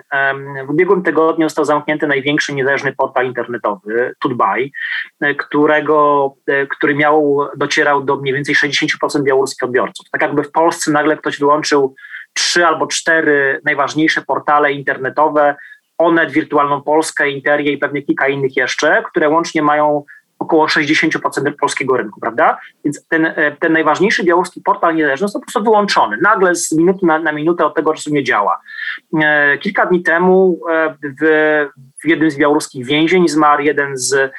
W 0.66 0.70
ubiegłym 0.70 1.02
tygodniu 1.02 1.46
został 1.46 1.64
zamknięty 1.64 2.06
największy 2.06 2.54
niezależny 2.54 2.92
portal 2.92 3.26
internetowy, 3.26 4.14
Tutbaj, 4.18 4.72
e, 5.20 5.34
którego, 5.34 6.30
e, 6.46 6.66
który 6.66 6.94
miał, 6.94 7.46
docierał 7.56 8.04
do 8.04 8.16
mniej 8.16 8.34
więcej 8.34 8.54
60% 8.54 9.22
białoruskich 9.22 9.62
odbiorców. 9.62 10.06
Tak 10.10 10.22
jakby 10.22 10.42
w 10.42 10.52
Polsce 10.52 10.90
nagle 10.90 11.16
ktoś 11.16 11.38
wyłączył 11.38 11.94
trzy 12.34 12.66
albo 12.66 12.86
cztery 12.86 13.60
najważniejsze 13.64 14.22
portale 14.22 14.72
internetowe, 14.72 15.56
Onet, 15.98 16.30
Wirtualną 16.30 16.82
Polskę, 16.82 17.30
Interię 17.30 17.72
i 17.72 17.78
pewnie 17.78 18.02
kilka 18.02 18.28
innych 18.28 18.56
jeszcze, 18.56 19.02
które 19.10 19.28
łącznie 19.28 19.62
mają 19.62 20.04
około 20.40 20.66
60% 20.66 21.52
polskiego 21.60 21.96
rynku, 21.96 22.20
prawda? 22.20 22.58
Więc 22.84 23.06
ten, 23.08 23.26
e, 23.26 23.56
ten 23.60 23.72
najważniejszy 23.72 24.24
białoruski 24.24 24.60
portal 24.60 24.94
niezależny 24.94 25.24
jest 25.24 25.34
po 25.34 25.40
prostu 25.40 25.62
wyłączony. 25.62 26.18
Nagle 26.22 26.54
z 26.54 26.72
minuty 26.72 27.06
na, 27.06 27.18
na 27.18 27.32
minutę 27.32 27.66
od 27.66 27.74
tego 27.74 27.94
czasu 27.94 28.10
nie 28.10 28.24
działa. 28.24 28.60
E, 29.22 29.58
kilka 29.58 29.86
dni 29.86 30.02
temu 30.02 30.60
e, 30.70 30.94
w, 31.20 31.68
w 32.04 32.08
jednym 32.08 32.30
z 32.30 32.36
białoruskich 32.36 32.86
więzień 32.86 33.28
zmarł 33.28 33.62
jeden 33.62 33.96
z 33.96 34.32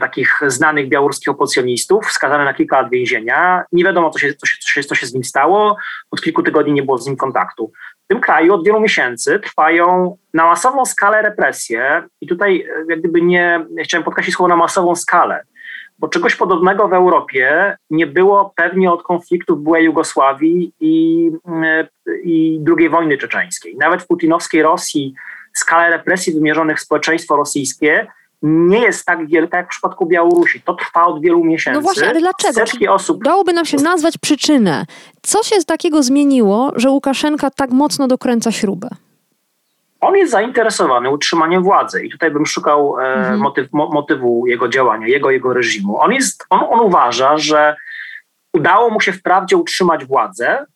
takich 0.00 0.40
znanych 0.46 0.88
białoruskich 0.88 1.28
opozycjonistów, 1.28 2.12
skazany 2.12 2.44
na 2.44 2.54
kilka 2.54 2.80
lat 2.80 2.90
więzienia. 2.90 3.64
Nie 3.72 3.84
wiadomo, 3.84 4.10
co 4.10 4.18
się, 4.18 4.34
co, 4.34 4.46
się, 4.46 4.56
co, 4.60 4.70
się, 4.72 4.82
co 4.82 4.94
się 4.94 5.06
z 5.06 5.14
nim 5.14 5.24
stało. 5.24 5.76
Od 6.10 6.20
kilku 6.20 6.42
tygodni 6.42 6.72
nie 6.72 6.82
było 6.82 6.98
z 6.98 7.06
nim 7.06 7.16
kontaktu 7.16 7.72
tym 8.10 8.20
kraju 8.20 8.54
od 8.54 8.64
wielu 8.64 8.80
miesięcy 8.80 9.38
trwają 9.38 10.16
na 10.34 10.44
masową 10.44 10.84
skalę 10.84 11.22
represje 11.22 12.02
i 12.20 12.26
tutaj 12.26 12.60
e, 12.60 12.84
jak 12.88 12.98
gdyby 12.98 13.22
nie, 13.22 13.66
chciałem 13.84 14.04
podkreślić 14.04 14.36
słowo 14.36 14.48
na 14.48 14.56
masową 14.56 14.96
skalę, 14.96 15.42
bo 15.98 16.08
czegoś 16.08 16.36
podobnego 16.36 16.88
w 16.88 16.92
Europie 16.92 17.76
nie 17.90 18.06
było 18.06 18.52
pewnie 18.56 18.92
od 18.92 19.02
konfliktów 19.02 19.58
w 19.58 19.62
byłej 19.62 19.84
Jugosławii 19.84 20.72
i, 20.80 21.30
e, 21.64 21.88
i 22.24 22.64
II 22.78 22.88
wojny 22.88 23.18
czeczeńskiej. 23.18 23.76
Nawet 23.76 24.02
w 24.02 24.06
putinowskiej 24.06 24.62
Rosji 24.62 25.14
skala 25.52 25.90
represji 25.90 26.34
wymierzonych 26.34 26.78
w 26.78 26.82
społeczeństwo 26.82 27.36
rosyjskie 27.36 28.06
nie 28.42 28.78
jest 28.78 29.06
tak 29.06 29.26
wielka 29.26 29.56
jak 29.56 29.66
w 29.66 29.70
przypadku 29.70 30.06
Białorusi. 30.06 30.60
To 30.60 30.74
trwa 30.74 31.06
od 31.06 31.22
wielu 31.22 31.44
miesięcy. 31.44 31.76
No 31.76 31.82
właśnie, 31.82 32.08
ale 32.08 32.20
dlaczego? 32.20 32.54
Setki 32.54 32.88
osób... 32.88 33.24
Dałoby 33.24 33.52
nam 33.52 33.64
się 33.64 33.76
nazwać 33.76 34.18
przyczynę. 34.18 34.86
Co 35.22 35.42
się 35.42 35.56
takiego 35.66 36.02
zmieniło, 36.02 36.72
że 36.76 36.90
Łukaszenka 36.90 37.50
tak 37.50 37.70
mocno 37.70 38.08
dokręca 38.08 38.52
śrubę? 38.52 38.88
On 40.00 40.16
jest 40.16 40.32
zainteresowany 40.32 41.10
utrzymaniem 41.10 41.62
władzy 41.62 42.04
i 42.04 42.10
tutaj 42.10 42.30
bym 42.30 42.46
szukał 42.46 42.98
e, 42.98 43.14
mhm. 43.14 43.40
motyw, 43.40 43.72
mo, 43.72 43.88
motywu 43.88 44.46
jego 44.46 44.68
działania, 44.68 45.06
jego, 45.06 45.30
jego 45.30 45.52
reżimu. 45.52 46.00
On, 46.00 46.12
jest, 46.12 46.46
on, 46.50 46.60
on 46.68 46.80
uważa, 46.80 47.38
że 47.38 47.76
udało 48.52 48.90
mu 48.90 49.00
się 49.00 49.12
wprawdzie 49.12 49.56
utrzymać 49.56 50.04
władzę, 50.04 50.66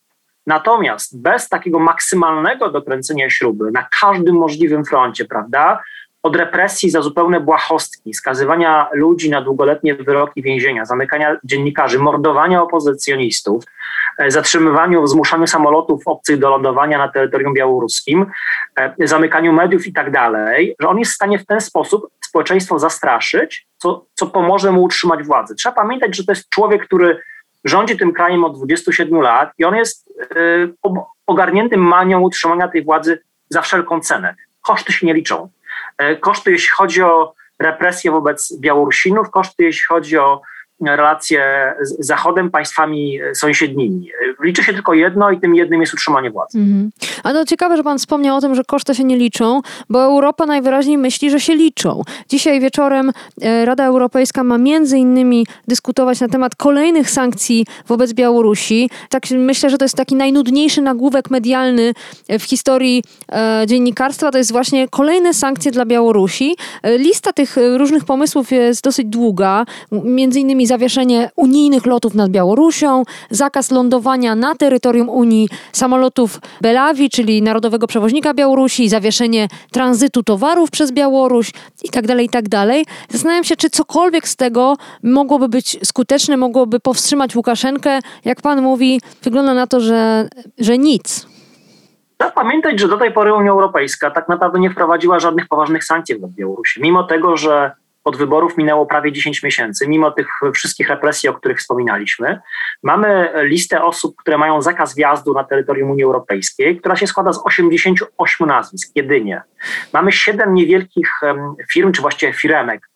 natomiast 0.46 1.22
bez 1.22 1.48
takiego 1.48 1.78
maksymalnego 1.78 2.70
dokręcenia 2.70 3.30
śruby 3.30 3.70
na 3.70 3.86
każdym 4.00 4.36
możliwym 4.36 4.84
froncie, 4.84 5.24
prawda, 5.24 5.82
od 6.24 6.36
represji 6.36 6.90
za 6.90 7.02
zupełne 7.02 7.40
błahostki, 7.40 8.14
skazywania 8.14 8.88
ludzi 8.92 9.30
na 9.30 9.42
długoletnie 9.42 9.94
wyroki 9.94 10.42
więzienia, 10.42 10.84
zamykania 10.84 11.36
dziennikarzy, 11.44 11.98
mordowania 11.98 12.62
opozycjonistów, 12.62 13.64
e, 14.18 14.30
zatrzymywaniu, 14.30 15.06
zmuszaniu 15.06 15.46
samolotów 15.46 16.02
obcych 16.06 16.38
do 16.38 16.50
lądowania 16.50 16.98
na 16.98 17.08
terytorium 17.08 17.54
białoruskim, 17.54 18.26
e, 18.78 18.94
zamykaniu 18.98 19.52
mediów 19.52 19.86
i 19.86 19.92
tak 19.92 20.10
dalej, 20.10 20.76
że 20.80 20.88
on 20.88 20.98
jest 20.98 21.12
w 21.12 21.14
stanie 21.14 21.38
w 21.38 21.46
ten 21.46 21.60
sposób 21.60 22.06
społeczeństwo 22.24 22.78
zastraszyć, 22.78 23.66
co, 23.76 24.06
co 24.14 24.26
pomoże 24.26 24.72
mu 24.72 24.82
utrzymać 24.82 25.26
władzę. 25.26 25.54
Trzeba 25.54 25.74
pamiętać, 25.74 26.16
że 26.16 26.24
to 26.24 26.32
jest 26.32 26.48
człowiek, 26.48 26.86
który 26.86 27.20
rządzi 27.64 27.96
tym 27.96 28.12
krajem 28.12 28.44
od 28.44 28.56
27 28.56 29.20
lat 29.20 29.50
i 29.58 29.64
on 29.64 29.74
jest 29.74 30.10
y, 30.36 30.74
ogarniętym 31.26 31.80
manią 31.80 32.20
utrzymania 32.20 32.68
tej 32.68 32.84
władzy 32.84 33.18
za 33.48 33.62
wszelką 33.62 34.00
cenę. 34.00 34.34
Koszty 34.62 34.92
się 34.92 35.06
nie 35.06 35.14
liczą. 35.14 35.48
E, 35.98 36.16
koszty, 36.16 36.50
jeśli 36.50 36.70
chodzi 36.70 37.02
o 37.02 37.34
represje 37.58 38.10
wobec 38.10 38.56
Białorusinów, 38.60 39.30
koszty, 39.30 39.62
jeśli 39.62 39.86
chodzi 39.86 40.18
o 40.18 40.42
relacje 40.80 41.72
z 41.82 42.06
Zachodem, 42.06 42.50
państwami 42.50 43.18
sąsiednimi. 43.34 44.10
Liczy 44.42 44.64
się 44.64 44.72
tylko 44.72 44.94
jedno 44.94 45.30
i 45.30 45.40
tym 45.40 45.54
jednym 45.54 45.80
jest 45.80 45.94
utrzymanie 45.94 46.30
władzy. 46.30 46.58
Mm. 46.58 46.90
A 47.24 47.32
no 47.32 47.44
ciekawe, 47.44 47.76
że 47.76 47.82
pan 47.82 47.98
wspomniał 47.98 48.36
o 48.36 48.40
tym, 48.40 48.54
że 48.54 48.64
koszty 48.64 48.94
się 48.94 49.04
nie 49.04 49.16
liczą, 49.16 49.60
bo 49.90 50.02
Europa 50.02 50.46
najwyraźniej 50.46 50.98
myśli, 50.98 51.30
że 51.30 51.40
się 51.40 51.54
liczą. 51.54 52.02
Dzisiaj 52.28 52.60
wieczorem 52.60 53.12
e, 53.42 53.64
Rada 53.64 53.84
Europejska 53.84 54.44
ma 54.44 54.58
między 54.58 54.98
innymi 54.98 55.46
dyskutować 55.68 56.20
na 56.20 56.28
temat 56.28 56.56
kolejnych 56.56 57.10
sankcji 57.10 57.66
wobec 57.86 58.12
Białorusi. 58.12 58.90
Tak 59.08 59.22
myślę, 59.30 59.70
że 59.70 59.78
to 59.78 59.84
jest 59.84 59.96
taki 59.96 60.16
najnudniejszy 60.16 60.82
nagłówek 60.82 61.30
medialny 61.30 61.92
w 62.28 62.42
historii 62.42 63.02
e, 63.32 63.64
dziennikarstwa. 63.66 64.30
To 64.30 64.38
jest 64.38 64.52
właśnie 64.52 64.88
kolejne 64.88 65.34
sankcje 65.34 65.72
dla 65.72 65.86
Białorusi. 65.86 66.56
E, 66.82 66.98
lista 66.98 67.32
tych 67.32 67.56
różnych 67.76 68.04
pomysłów 68.04 68.50
jest 68.50 68.84
dosyć 68.84 69.06
długa. 69.06 69.64
Między 69.92 70.40
innymi 70.40 70.63
zawieszenie 70.66 71.30
unijnych 71.36 71.86
lotów 71.86 72.14
nad 72.14 72.30
Białorusią, 72.30 73.02
zakaz 73.30 73.70
lądowania 73.70 74.34
na 74.34 74.54
terytorium 74.54 75.08
Unii 75.08 75.48
samolotów 75.72 76.40
Belawi, 76.60 77.10
czyli 77.10 77.42
Narodowego 77.42 77.86
Przewoźnika 77.86 78.34
Białorusi, 78.34 78.88
zawieszenie 78.88 79.48
tranzytu 79.70 80.22
towarów 80.22 80.70
przez 80.70 80.92
Białoruś 80.92 81.52
itd., 81.82 82.08
tak 82.08 82.20
itd. 82.20 82.48
Tak 82.48 82.94
Zastanawiam 83.10 83.44
się, 83.44 83.56
czy 83.56 83.70
cokolwiek 83.70 84.28
z 84.28 84.36
tego 84.36 84.76
mogłoby 85.02 85.48
być 85.48 85.78
skuteczne, 85.84 86.36
mogłoby 86.36 86.80
powstrzymać 86.80 87.36
Łukaszenkę. 87.36 87.98
Jak 88.24 88.42
pan 88.42 88.62
mówi, 88.62 89.00
wygląda 89.22 89.54
na 89.54 89.66
to, 89.66 89.80
że, 89.80 90.28
że 90.58 90.78
nic. 90.78 91.26
Trzeba 92.18 92.32
pamiętać, 92.32 92.80
że 92.80 92.88
do 92.88 92.98
tej 92.98 93.12
pory 93.12 93.34
Unia 93.34 93.50
Europejska 93.50 94.10
tak 94.10 94.28
naprawdę 94.28 94.60
nie 94.60 94.70
wprowadziła 94.70 95.20
żadnych 95.20 95.48
poważnych 95.48 95.84
sankcji 95.84 96.14
wobec 96.18 96.36
Białorusi. 96.36 96.82
Mimo 96.82 97.04
tego, 97.04 97.36
że 97.36 97.72
od 98.04 98.16
wyborów 98.16 98.56
minęło 98.56 98.86
prawie 98.86 99.12
10 99.12 99.42
miesięcy, 99.42 99.88
mimo 99.88 100.10
tych 100.10 100.28
wszystkich 100.54 100.88
represji, 100.88 101.28
o 101.28 101.34
których 101.34 101.58
wspominaliśmy. 101.58 102.40
Mamy 102.82 103.32
listę 103.42 103.82
osób, 103.82 104.16
które 104.16 104.38
mają 104.38 104.62
zakaz 104.62 104.94
wjazdu 104.94 105.34
na 105.34 105.44
terytorium 105.44 105.90
Unii 105.90 106.04
Europejskiej, 106.04 106.80
która 106.80 106.96
się 106.96 107.06
składa 107.06 107.32
z 107.32 107.40
88 107.44 108.48
nazwisk 108.48 108.90
jedynie. 108.94 109.42
Mamy 109.92 110.12
7 110.12 110.54
niewielkich 110.54 111.10
firm, 111.72 111.92
czy 111.92 112.02
właściwie 112.02 112.32
firemek 112.32 112.88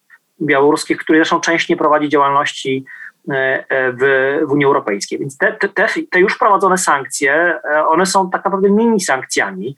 białoruskich, 0.43 0.99
które 0.99 1.19
zresztą 1.19 1.41
część 1.41 1.69
nie 1.69 1.77
prowadzi 1.77 2.09
działalności 2.09 2.85
e, 3.31 3.65
e, 3.69 3.93
w, 3.93 4.01
w 4.49 4.53
Unii 4.53 4.67
Europejskiej. 4.67 5.19
Więc 5.19 5.39
te, 5.39 5.53
te, 5.53 5.87
te, 6.11 6.21
już 6.21 6.39
prowadzone 6.39 6.79
sankcje, 6.79 7.61
e, 7.75 7.87
one 7.87 8.07
są 8.07 8.31
tak 8.31 8.45
naprawdę 8.45 8.71
mini 8.71 9.01
sankcjami. 9.01 9.77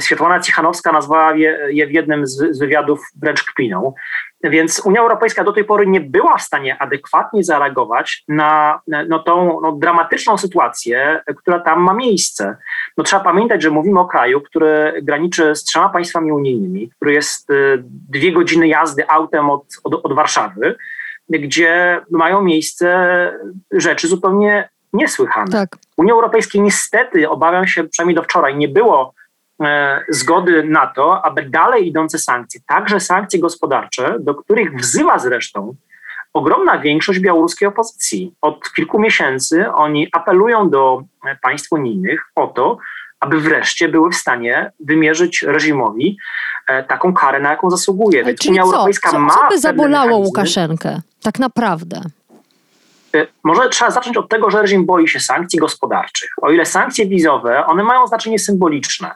Światłana 0.00 0.40
Cichanowska 0.40 0.92
nazwała 0.92 1.34
je, 1.34 1.58
je 1.70 1.86
w 1.86 1.92
jednym 1.92 2.26
z, 2.26 2.36
z 2.50 2.58
wywiadów 2.58 3.00
wręcz 3.22 3.42
kpiną. 3.44 3.94
Więc 4.44 4.82
Unia 4.84 5.00
Europejska 5.00 5.44
do 5.44 5.52
tej 5.52 5.64
pory 5.64 5.86
nie 5.86 6.00
była 6.00 6.36
w 6.36 6.42
stanie 6.42 6.78
adekwatnie 6.78 7.44
zareagować 7.44 8.24
na 8.28 8.80
no, 9.08 9.18
tą 9.18 9.60
no, 9.60 9.72
dramatyczną 9.72 10.38
sytuację, 10.38 11.22
która 11.36 11.60
tam 11.60 11.80
ma 11.80 11.94
miejsce. 11.94 12.56
No, 12.96 13.04
trzeba 13.04 13.24
pamiętać, 13.24 13.62
że 13.62 13.70
mówimy 13.70 14.00
o 14.00 14.04
kraju, 14.04 14.40
który 14.40 15.00
graniczy 15.02 15.54
z 15.54 15.64
trzema 15.64 15.88
państwami 15.88 16.32
unijnymi, 16.32 16.90
który 16.96 17.12
jest 17.12 17.50
y, 17.50 17.82
dwie 18.08 18.32
godziny 18.32 18.68
jazdy 18.68 19.08
autem 19.08 19.50
od, 19.50 19.64
od, 19.84 19.94
od 19.94 20.12
Warszawy, 20.12 20.76
gdzie 21.28 22.00
mają 22.10 22.42
miejsce 22.42 22.88
rzeczy 23.70 24.08
zupełnie 24.08 24.68
niesłychane. 24.92 25.52
Tak. 25.52 25.76
Unii 25.96 26.12
Europejskiej 26.12 26.60
niestety, 26.60 27.30
obawiam 27.30 27.66
się, 27.66 27.84
przynajmniej 27.84 28.16
do 28.16 28.22
wczoraj, 28.22 28.56
nie 28.56 28.68
było 28.68 29.14
zgody 30.08 30.64
na 30.64 30.86
to, 30.86 31.24
aby 31.24 31.42
dalej 31.42 31.88
idące 31.88 32.18
sankcje, 32.18 32.60
także 32.66 33.00
sankcje 33.00 33.40
gospodarcze, 33.40 34.16
do 34.20 34.34
których 34.34 34.74
wzywa 34.76 35.18
zresztą 35.18 35.74
ogromna 36.32 36.78
większość 36.78 37.18
białoruskiej 37.18 37.68
opozycji. 37.68 38.34
Od 38.40 38.72
kilku 38.72 39.00
miesięcy 39.00 39.72
oni 39.72 40.08
apelują 40.12 40.70
do 40.70 41.02
państw 41.42 41.72
unijnych 41.72 42.30
o 42.34 42.46
to, 42.46 42.78
aby 43.20 43.40
wreszcie 43.40 43.88
były 43.88 44.10
w 44.10 44.14
stanie 44.14 44.72
wymierzyć 44.80 45.42
reżimowi 45.42 46.18
e, 46.68 46.82
taką 46.82 47.14
karę, 47.14 47.40
na 47.40 47.50
jaką 47.50 47.70
zasługuje. 47.70 48.24
Więc 48.24 48.46
Unia 48.46 48.62
Europejska 48.62 49.10
co, 49.10 49.18
ma. 49.18 49.34
Co 49.34 49.48
by 49.48 49.58
zabolało 49.58 50.16
Łukaszenkę 50.16 51.00
tak 51.22 51.38
naprawdę? 51.38 52.00
E, 53.14 53.26
może 53.42 53.68
trzeba 53.68 53.90
zacząć 53.90 54.16
od 54.16 54.28
tego, 54.28 54.50
że 54.50 54.62
reżim 54.62 54.86
boi 54.86 55.08
się 55.08 55.20
sankcji 55.20 55.58
gospodarczych. 55.58 56.30
O 56.42 56.50
ile 56.50 56.66
sankcje 56.66 57.06
wizowe, 57.06 57.66
one 57.66 57.84
mają 57.84 58.06
znaczenie 58.06 58.38
symboliczne. 58.38 59.10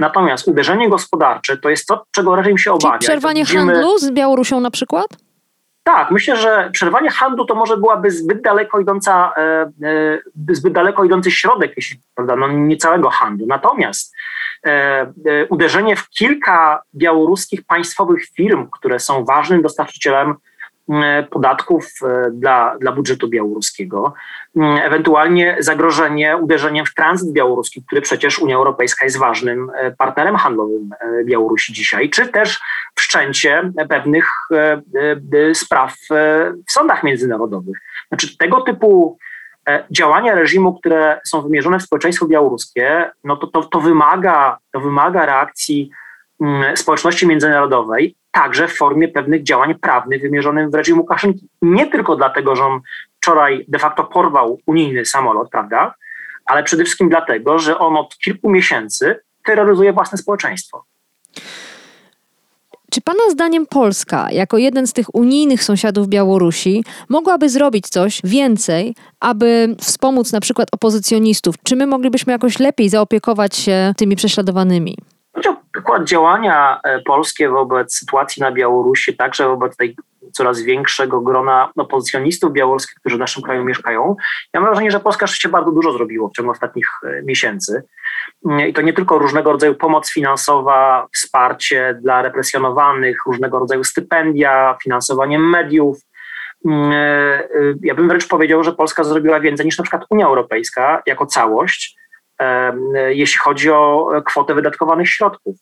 Natomiast 0.00 0.48
uderzenie 0.48 0.88
gospodarcze 0.88 1.56
to 1.56 1.70
jest 1.70 1.86
to, 1.86 2.04
czego 2.10 2.36
reżim 2.36 2.58
się 2.58 2.72
obawia. 2.72 2.98
Czyli 2.98 3.08
przerwanie 3.08 3.44
widzimy... 3.44 3.72
handlu 3.74 3.98
z 3.98 4.10
Białorusią 4.10 4.60
na 4.60 4.70
przykład? 4.70 5.06
Tak, 5.82 6.10
myślę, 6.10 6.36
że 6.36 6.70
przerwanie 6.72 7.10
handlu 7.10 7.44
to 7.44 7.54
może 7.54 7.76
byłaby 7.76 8.10
zbyt 8.10 8.42
daleko 8.42 8.80
idąca, 8.80 9.32
e, 9.36 9.40
e, 10.50 10.54
zbyt 10.54 10.72
daleko 10.72 11.04
idący 11.04 11.30
środek, 11.30 11.72
jeśli 11.76 12.00
prawda, 12.14 12.36
no 12.36 12.48
nie 12.48 12.76
całego 12.76 13.10
handlu. 13.10 13.46
Natomiast 13.46 14.14
e, 14.66 14.70
e, 14.70 15.46
uderzenie 15.48 15.96
w 15.96 16.08
kilka 16.08 16.82
białoruskich 16.94 17.64
państwowych 17.66 18.24
firm, 18.36 18.68
które 18.70 19.00
są 19.00 19.24
ważnym 19.24 19.62
dostarczycielem 19.62 20.34
podatków 21.30 21.86
e, 22.02 22.30
dla, 22.30 22.76
dla 22.80 22.92
budżetu 22.92 23.28
białoruskiego, 23.28 24.14
mm, 24.56 24.76
ewentualnie 24.76 25.56
zagrożenie 25.58 26.36
uderzeniem 26.36 26.86
w 26.86 26.94
tranzyt 26.94 27.32
białoruski, 27.32 27.82
który 27.82 28.00
przecież 28.00 28.38
Unia 28.38 28.56
Europejska 28.56 29.04
jest 29.04 29.18
ważnym 29.18 29.70
e, 29.74 29.90
partnerem 29.90 30.36
handlowym 30.36 30.90
Białorusi 31.24 31.72
dzisiaj, 31.72 32.10
czy 32.10 32.28
też 32.28 32.60
wszczęcie 32.94 33.72
pewnych 33.88 34.30
spraw 35.54 35.94
w 36.66 36.72
sądach 36.72 37.02
międzynarodowych. 37.02 37.78
Znaczy 38.08 38.38
tego 38.38 38.60
typu 38.60 39.18
działania 39.90 40.34
reżimu, 40.34 40.74
które 40.74 41.20
są 41.26 41.42
wymierzone 41.42 41.78
w 41.78 41.82
społeczeństwo 41.82 42.26
białoruskie, 42.26 43.10
no 43.24 43.36
to, 43.36 43.46
to, 43.46 43.62
to, 43.62 43.80
wymaga, 43.80 44.58
to 44.72 44.80
wymaga 44.80 45.26
reakcji 45.26 45.90
mm, 46.40 46.76
społeczności 46.76 47.26
międzynarodowej, 47.26 48.16
także 48.42 48.68
w 48.68 48.76
formie 48.76 49.08
pewnych 49.08 49.42
działań 49.42 49.74
prawnych 49.74 50.22
wymierzonych 50.22 50.70
w 50.70 50.74
reżim 50.74 50.98
Łukaszenki. 50.98 51.48
Nie 51.62 51.86
tylko 51.86 52.16
dlatego, 52.16 52.56
że 52.56 52.64
on 52.64 52.80
wczoraj 53.20 53.64
de 53.68 53.78
facto 53.78 54.04
porwał 54.04 54.60
unijny 54.66 55.04
samolot, 55.04 55.50
prawda, 55.50 55.94
ale 56.46 56.62
przede 56.62 56.84
wszystkim 56.84 57.08
dlatego, 57.08 57.58
że 57.58 57.78
on 57.78 57.96
od 57.96 58.18
kilku 58.18 58.50
miesięcy 58.50 59.20
terroryzuje 59.44 59.92
własne 59.92 60.18
społeczeństwo. 60.18 60.84
Czy 62.90 63.00
Pana 63.00 63.30
zdaniem 63.30 63.66
Polska, 63.66 64.28
jako 64.30 64.58
jeden 64.58 64.86
z 64.86 64.92
tych 64.92 65.14
unijnych 65.14 65.64
sąsiadów 65.64 66.08
Białorusi, 66.08 66.84
mogłaby 67.08 67.48
zrobić 67.48 67.88
coś 67.88 68.20
więcej, 68.24 68.94
aby 69.20 69.76
wspomóc 69.80 70.32
na 70.32 70.40
przykład 70.40 70.68
opozycjonistów? 70.72 71.54
Czy 71.62 71.76
my 71.76 71.86
moglibyśmy 71.86 72.32
jakoś 72.32 72.58
lepiej 72.58 72.88
zaopiekować 72.88 73.56
się 73.56 73.92
tymi 73.96 74.16
prześladowanymi? 74.16 74.96
Przykład 75.88 76.08
działania 76.08 76.80
e, 76.84 77.00
polskie 77.02 77.48
wobec 77.48 77.94
sytuacji 77.94 78.42
na 78.42 78.52
Białorusi, 78.52 79.16
także 79.16 79.48
wobec 79.48 79.76
tej 79.76 79.96
coraz 80.32 80.60
większego 80.60 81.20
grona 81.20 81.72
opozycjonistów 81.76 82.52
białoruskich, 82.52 82.96
którzy 83.00 83.16
w 83.16 83.18
naszym 83.18 83.42
kraju 83.42 83.64
mieszkają. 83.64 84.16
Ja 84.54 84.60
mam 84.60 84.68
wrażenie, 84.68 84.90
że 84.90 85.00
Polska 85.00 85.26
rzeczywiście 85.26 85.48
bardzo 85.48 85.72
dużo 85.72 85.92
zrobiło 85.92 86.28
w 86.28 86.32
ciągu 86.32 86.50
ostatnich 86.50 86.88
e, 87.04 87.22
miesięcy. 87.22 87.82
Mm, 88.46 88.68
I 88.68 88.72
to 88.72 88.82
nie 88.82 88.92
tylko 88.92 89.18
różnego 89.18 89.52
rodzaju 89.52 89.74
pomoc 89.74 90.12
finansowa, 90.12 91.06
wsparcie 91.14 91.98
dla 92.02 92.22
represjonowanych, 92.22 93.18
różnego 93.26 93.58
rodzaju 93.58 93.84
stypendia, 93.84 94.76
finansowanie 94.82 95.38
mediów. 95.38 95.98
Mm, 96.66 96.92
e, 96.92 97.48
ja 97.82 97.94
bym 97.94 98.08
wręcz 98.08 98.28
powiedział, 98.28 98.64
że 98.64 98.72
Polska 98.72 99.04
zrobiła 99.04 99.40
więcej 99.40 99.66
niż 99.66 99.78
na 99.78 99.84
przykład 99.84 100.04
Unia 100.10 100.26
Europejska 100.26 101.02
jako 101.06 101.26
całość 101.26 101.98
jeśli 103.08 103.38
chodzi 103.38 103.70
o 103.70 104.10
kwotę 104.26 104.54
wydatkowanych 104.54 105.08
środków. 105.08 105.56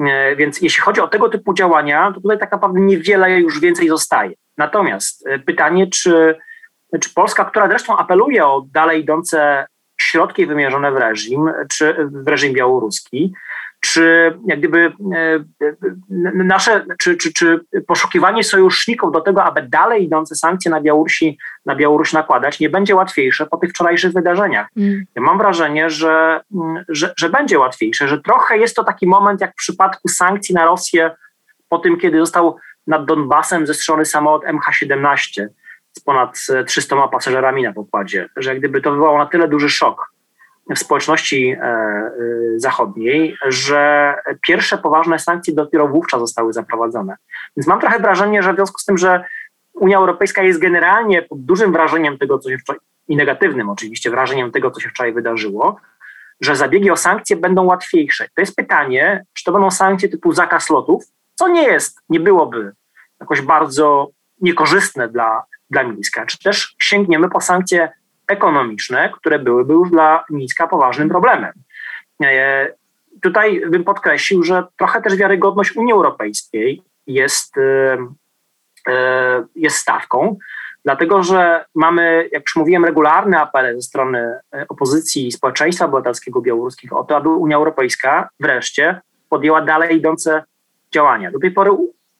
E, 0.00 0.36
więc 0.36 0.60
jeśli 0.60 0.82
chodzi 0.82 1.00
o 1.00 1.08
tego 1.08 1.28
typu 1.28 1.54
działania, 1.54 2.12
to 2.14 2.20
tutaj 2.20 2.38
tak 2.38 2.52
naprawdę 2.52 2.80
niewiele 2.80 3.40
już 3.40 3.60
więcej 3.60 3.88
zostaje. 3.88 4.32
Natomiast 4.56 5.26
e, 5.26 5.38
pytanie, 5.38 5.86
czy, 5.86 6.38
czy 7.00 7.14
Polska, 7.14 7.44
która 7.44 7.68
zresztą 7.68 7.96
apeluje 7.96 8.46
o 8.46 8.66
dalej 8.72 9.02
idące 9.02 9.66
środki 10.00 10.46
wymierzone 10.46 10.92
w 10.92 10.96
reżim, 10.96 11.50
czy 11.70 12.08
w 12.10 12.28
reżim 12.28 12.52
białoruski, 12.52 13.32
czy 13.92 14.34
jak 14.46 14.58
gdyby 14.58 14.92
e, 15.14 15.44
nasze, 16.34 16.84
czy, 16.98 17.16
czy, 17.16 17.32
czy 17.32 17.60
poszukiwanie 17.86 18.44
sojuszników 18.44 19.12
do 19.12 19.20
tego, 19.20 19.44
aby 19.44 19.62
dalej 19.62 20.04
idące 20.04 20.34
sankcje 20.34 20.70
na 20.70 20.80
Białorusi, 20.80 21.38
na 21.66 21.76
Białoruś 21.76 22.12
nakładać, 22.12 22.60
nie 22.60 22.70
będzie 22.70 22.94
łatwiejsze 22.94 23.46
po 23.46 23.56
tych 23.56 23.70
wczorajszych 23.70 24.12
wydarzeniach. 24.12 24.68
Mm. 24.76 25.04
Ja 25.14 25.22
mam 25.22 25.38
wrażenie, 25.38 25.90
że, 25.90 26.40
mm, 26.54 26.84
że, 26.88 27.14
że 27.18 27.30
będzie 27.30 27.58
łatwiejsze, 27.58 28.08
że 28.08 28.22
trochę 28.22 28.58
jest 28.58 28.76
to 28.76 28.84
taki 28.84 29.06
moment 29.06 29.40
jak 29.40 29.52
w 29.52 29.56
przypadku 29.56 30.08
sankcji 30.08 30.54
na 30.54 30.64
Rosję 30.64 31.10
po 31.68 31.78
tym, 31.78 31.98
kiedy 31.98 32.18
został 32.18 32.56
nad 32.86 33.04
Donbasem 33.04 33.66
zestrzelony 33.66 34.04
samolot 34.04 34.42
MH17 34.44 35.46
z 35.92 36.00
ponad 36.00 36.38
300 36.66 37.08
pasażerami 37.08 37.62
na 37.62 37.72
pokładzie, 37.72 38.28
że 38.36 38.50
jak 38.50 38.58
gdyby 38.58 38.80
to 38.80 38.92
wywołało 38.92 39.18
na 39.18 39.26
tyle 39.26 39.48
duży 39.48 39.70
szok 39.70 40.15
w 40.74 40.78
społeczności 40.78 41.48
e, 41.48 41.62
e, 41.62 42.10
zachodniej, 42.56 43.36
że 43.48 44.14
pierwsze 44.46 44.78
poważne 44.78 45.18
sankcje 45.18 45.54
dopiero 45.54 45.88
wówczas 45.88 46.20
zostały 46.20 46.52
zaprowadzone. 46.52 47.16
Więc 47.56 47.66
mam 47.66 47.80
trochę 47.80 47.98
wrażenie, 47.98 48.42
że 48.42 48.52
w 48.52 48.56
związku 48.56 48.80
z 48.80 48.84
tym, 48.84 48.98
że 48.98 49.24
Unia 49.74 49.98
Europejska 49.98 50.42
jest 50.42 50.60
generalnie 50.60 51.22
pod 51.22 51.44
dużym 51.44 51.72
wrażeniem 51.72 52.18
tego, 52.18 52.38
co 52.38 52.50
się 52.50 52.58
wczoraj, 52.58 52.80
i 53.08 53.16
negatywnym 53.16 53.70
oczywiście 53.70 54.10
wrażeniem 54.10 54.52
tego, 54.52 54.70
co 54.70 54.80
się 54.80 54.88
wczoraj 54.88 55.12
wydarzyło, 55.12 55.76
że 56.40 56.56
zabiegi 56.56 56.90
o 56.90 56.96
sankcje 56.96 57.36
będą 57.36 57.64
łatwiejsze. 57.64 58.28
To 58.34 58.40
jest 58.42 58.56
pytanie, 58.56 59.24
czy 59.32 59.44
to 59.44 59.52
będą 59.52 59.70
sankcje 59.70 60.08
typu 60.08 60.32
zakaz 60.32 60.70
lotów, 60.70 61.04
co 61.34 61.48
nie 61.48 61.62
jest, 61.62 62.00
nie 62.08 62.20
byłoby 62.20 62.72
jakoś 63.20 63.40
bardzo 63.40 64.10
niekorzystne 64.40 65.08
dla, 65.08 65.44
dla 65.70 65.82
Mińska, 65.82 66.26
czy 66.26 66.38
też 66.38 66.76
sięgniemy 66.82 67.30
po 67.30 67.40
sankcje 67.40 67.92
ekonomiczne, 68.28 69.12
które 69.16 69.38
byłyby 69.38 69.74
już 69.74 69.90
dla 69.90 70.24
Mińska 70.30 70.66
poważnym 70.66 71.08
problemem. 71.08 71.52
E, 72.22 72.68
tutaj 73.22 73.62
bym 73.70 73.84
podkreślił, 73.84 74.42
że 74.42 74.64
trochę 74.78 75.02
też 75.02 75.16
wiarygodność 75.16 75.76
Unii 75.76 75.92
Europejskiej 75.92 76.82
jest, 77.06 77.58
e, 77.58 77.98
e, 78.88 79.44
jest 79.54 79.76
stawką, 79.76 80.36
dlatego 80.84 81.22
że 81.22 81.64
mamy, 81.74 82.28
jak 82.32 82.42
już 82.42 82.56
mówiłem, 82.56 82.84
regularne 82.84 83.40
apele 83.40 83.74
ze 83.74 83.82
strony 83.82 84.38
opozycji 84.68 85.26
i 85.26 85.32
społeczeństwa 85.32 85.84
obywatelskiego 85.84 86.40
białoruskich 86.40 86.92
o 86.92 87.04
to, 87.04 87.16
aby 87.16 87.28
Unia 87.28 87.56
Europejska 87.56 88.28
wreszcie 88.40 89.00
podjęła 89.28 89.60
dalej 89.62 89.96
idące 89.96 90.44
działania. 90.94 91.30
Do 91.30 91.38
tej 91.38 91.50
pory 91.50 91.70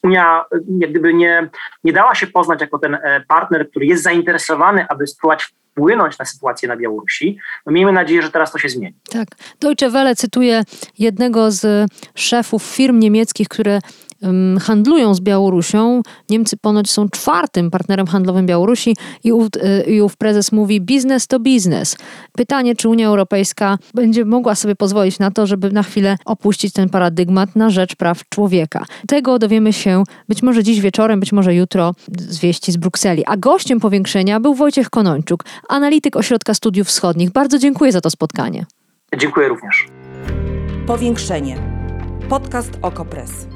Unia 0.02 0.44
jak 0.78 0.90
gdyby 0.90 1.14
nie, 1.14 1.48
nie 1.84 1.92
dała 1.92 2.14
się 2.14 2.26
poznać 2.26 2.60
jako 2.60 2.78
ten 2.78 2.98
partner, 3.28 3.70
który 3.70 3.86
jest 3.86 4.02
zainteresowany, 4.02 4.86
aby 4.88 5.06
spróbować 5.06 5.54
wpłynąć 5.76 6.18
na 6.18 6.24
sytuację 6.24 6.68
na 6.68 6.76
Białorusi. 6.76 7.38
No 7.66 7.72
miejmy 7.72 7.92
nadzieję, 7.92 8.22
że 8.22 8.30
teraz 8.30 8.52
to 8.52 8.58
się 8.58 8.68
zmieni. 8.68 8.94
Tak. 9.10 9.28
Deutsche 9.60 9.90
Welle 9.90 10.16
cytuje 10.16 10.62
jednego 10.98 11.50
z 11.50 11.90
szefów 12.14 12.62
firm 12.62 12.98
niemieckich, 12.98 13.48
które 13.48 13.80
handlują 14.60 15.14
z 15.14 15.20
Białorusią. 15.20 16.02
Niemcy 16.30 16.56
ponoć 16.56 16.90
są 16.90 17.08
czwartym 17.08 17.70
partnerem 17.70 18.06
handlowym 18.06 18.46
Białorusi 18.46 18.96
i 19.24 19.32
ów, 19.32 19.48
y, 19.56 19.90
i 19.90 20.02
ów 20.02 20.16
prezes 20.16 20.52
mówi 20.52 20.80
biznes 20.80 21.26
to 21.26 21.40
biznes. 21.40 21.96
Pytanie, 22.32 22.76
czy 22.76 22.88
Unia 22.88 23.08
Europejska 23.08 23.78
będzie 23.94 24.24
mogła 24.24 24.54
sobie 24.54 24.76
pozwolić 24.76 25.18
na 25.18 25.30
to, 25.30 25.46
żeby 25.46 25.70
na 25.70 25.82
chwilę 25.82 26.16
opuścić 26.24 26.72
ten 26.72 26.88
paradygmat 26.88 27.56
na 27.56 27.70
rzecz 27.70 27.96
praw 27.96 28.28
człowieka. 28.28 28.84
Tego 29.08 29.38
dowiemy 29.38 29.72
się 29.72 30.04
być 30.28 30.42
może 30.42 30.62
dziś 30.62 30.80
wieczorem, 30.80 31.20
być 31.20 31.32
może 31.32 31.54
jutro 31.54 31.94
z 32.18 32.38
wieści 32.38 32.72
z 32.72 32.76
Brukseli. 32.76 33.24
A 33.26 33.36
gościem 33.36 33.80
powiększenia 33.80 34.40
był 34.40 34.54
Wojciech 34.54 34.90
Konończuk, 34.90 35.44
analityk 35.68 36.16
Ośrodka 36.16 36.54
Studiów 36.54 36.88
Wschodnich. 36.88 37.30
Bardzo 37.30 37.58
dziękuję 37.58 37.92
za 37.92 38.00
to 38.00 38.10
spotkanie. 38.10 38.66
Dziękuję 39.18 39.48
również. 39.48 39.86
Powiększenie. 40.86 41.56
Podcast 42.28 42.78
Okopres. 42.82 43.55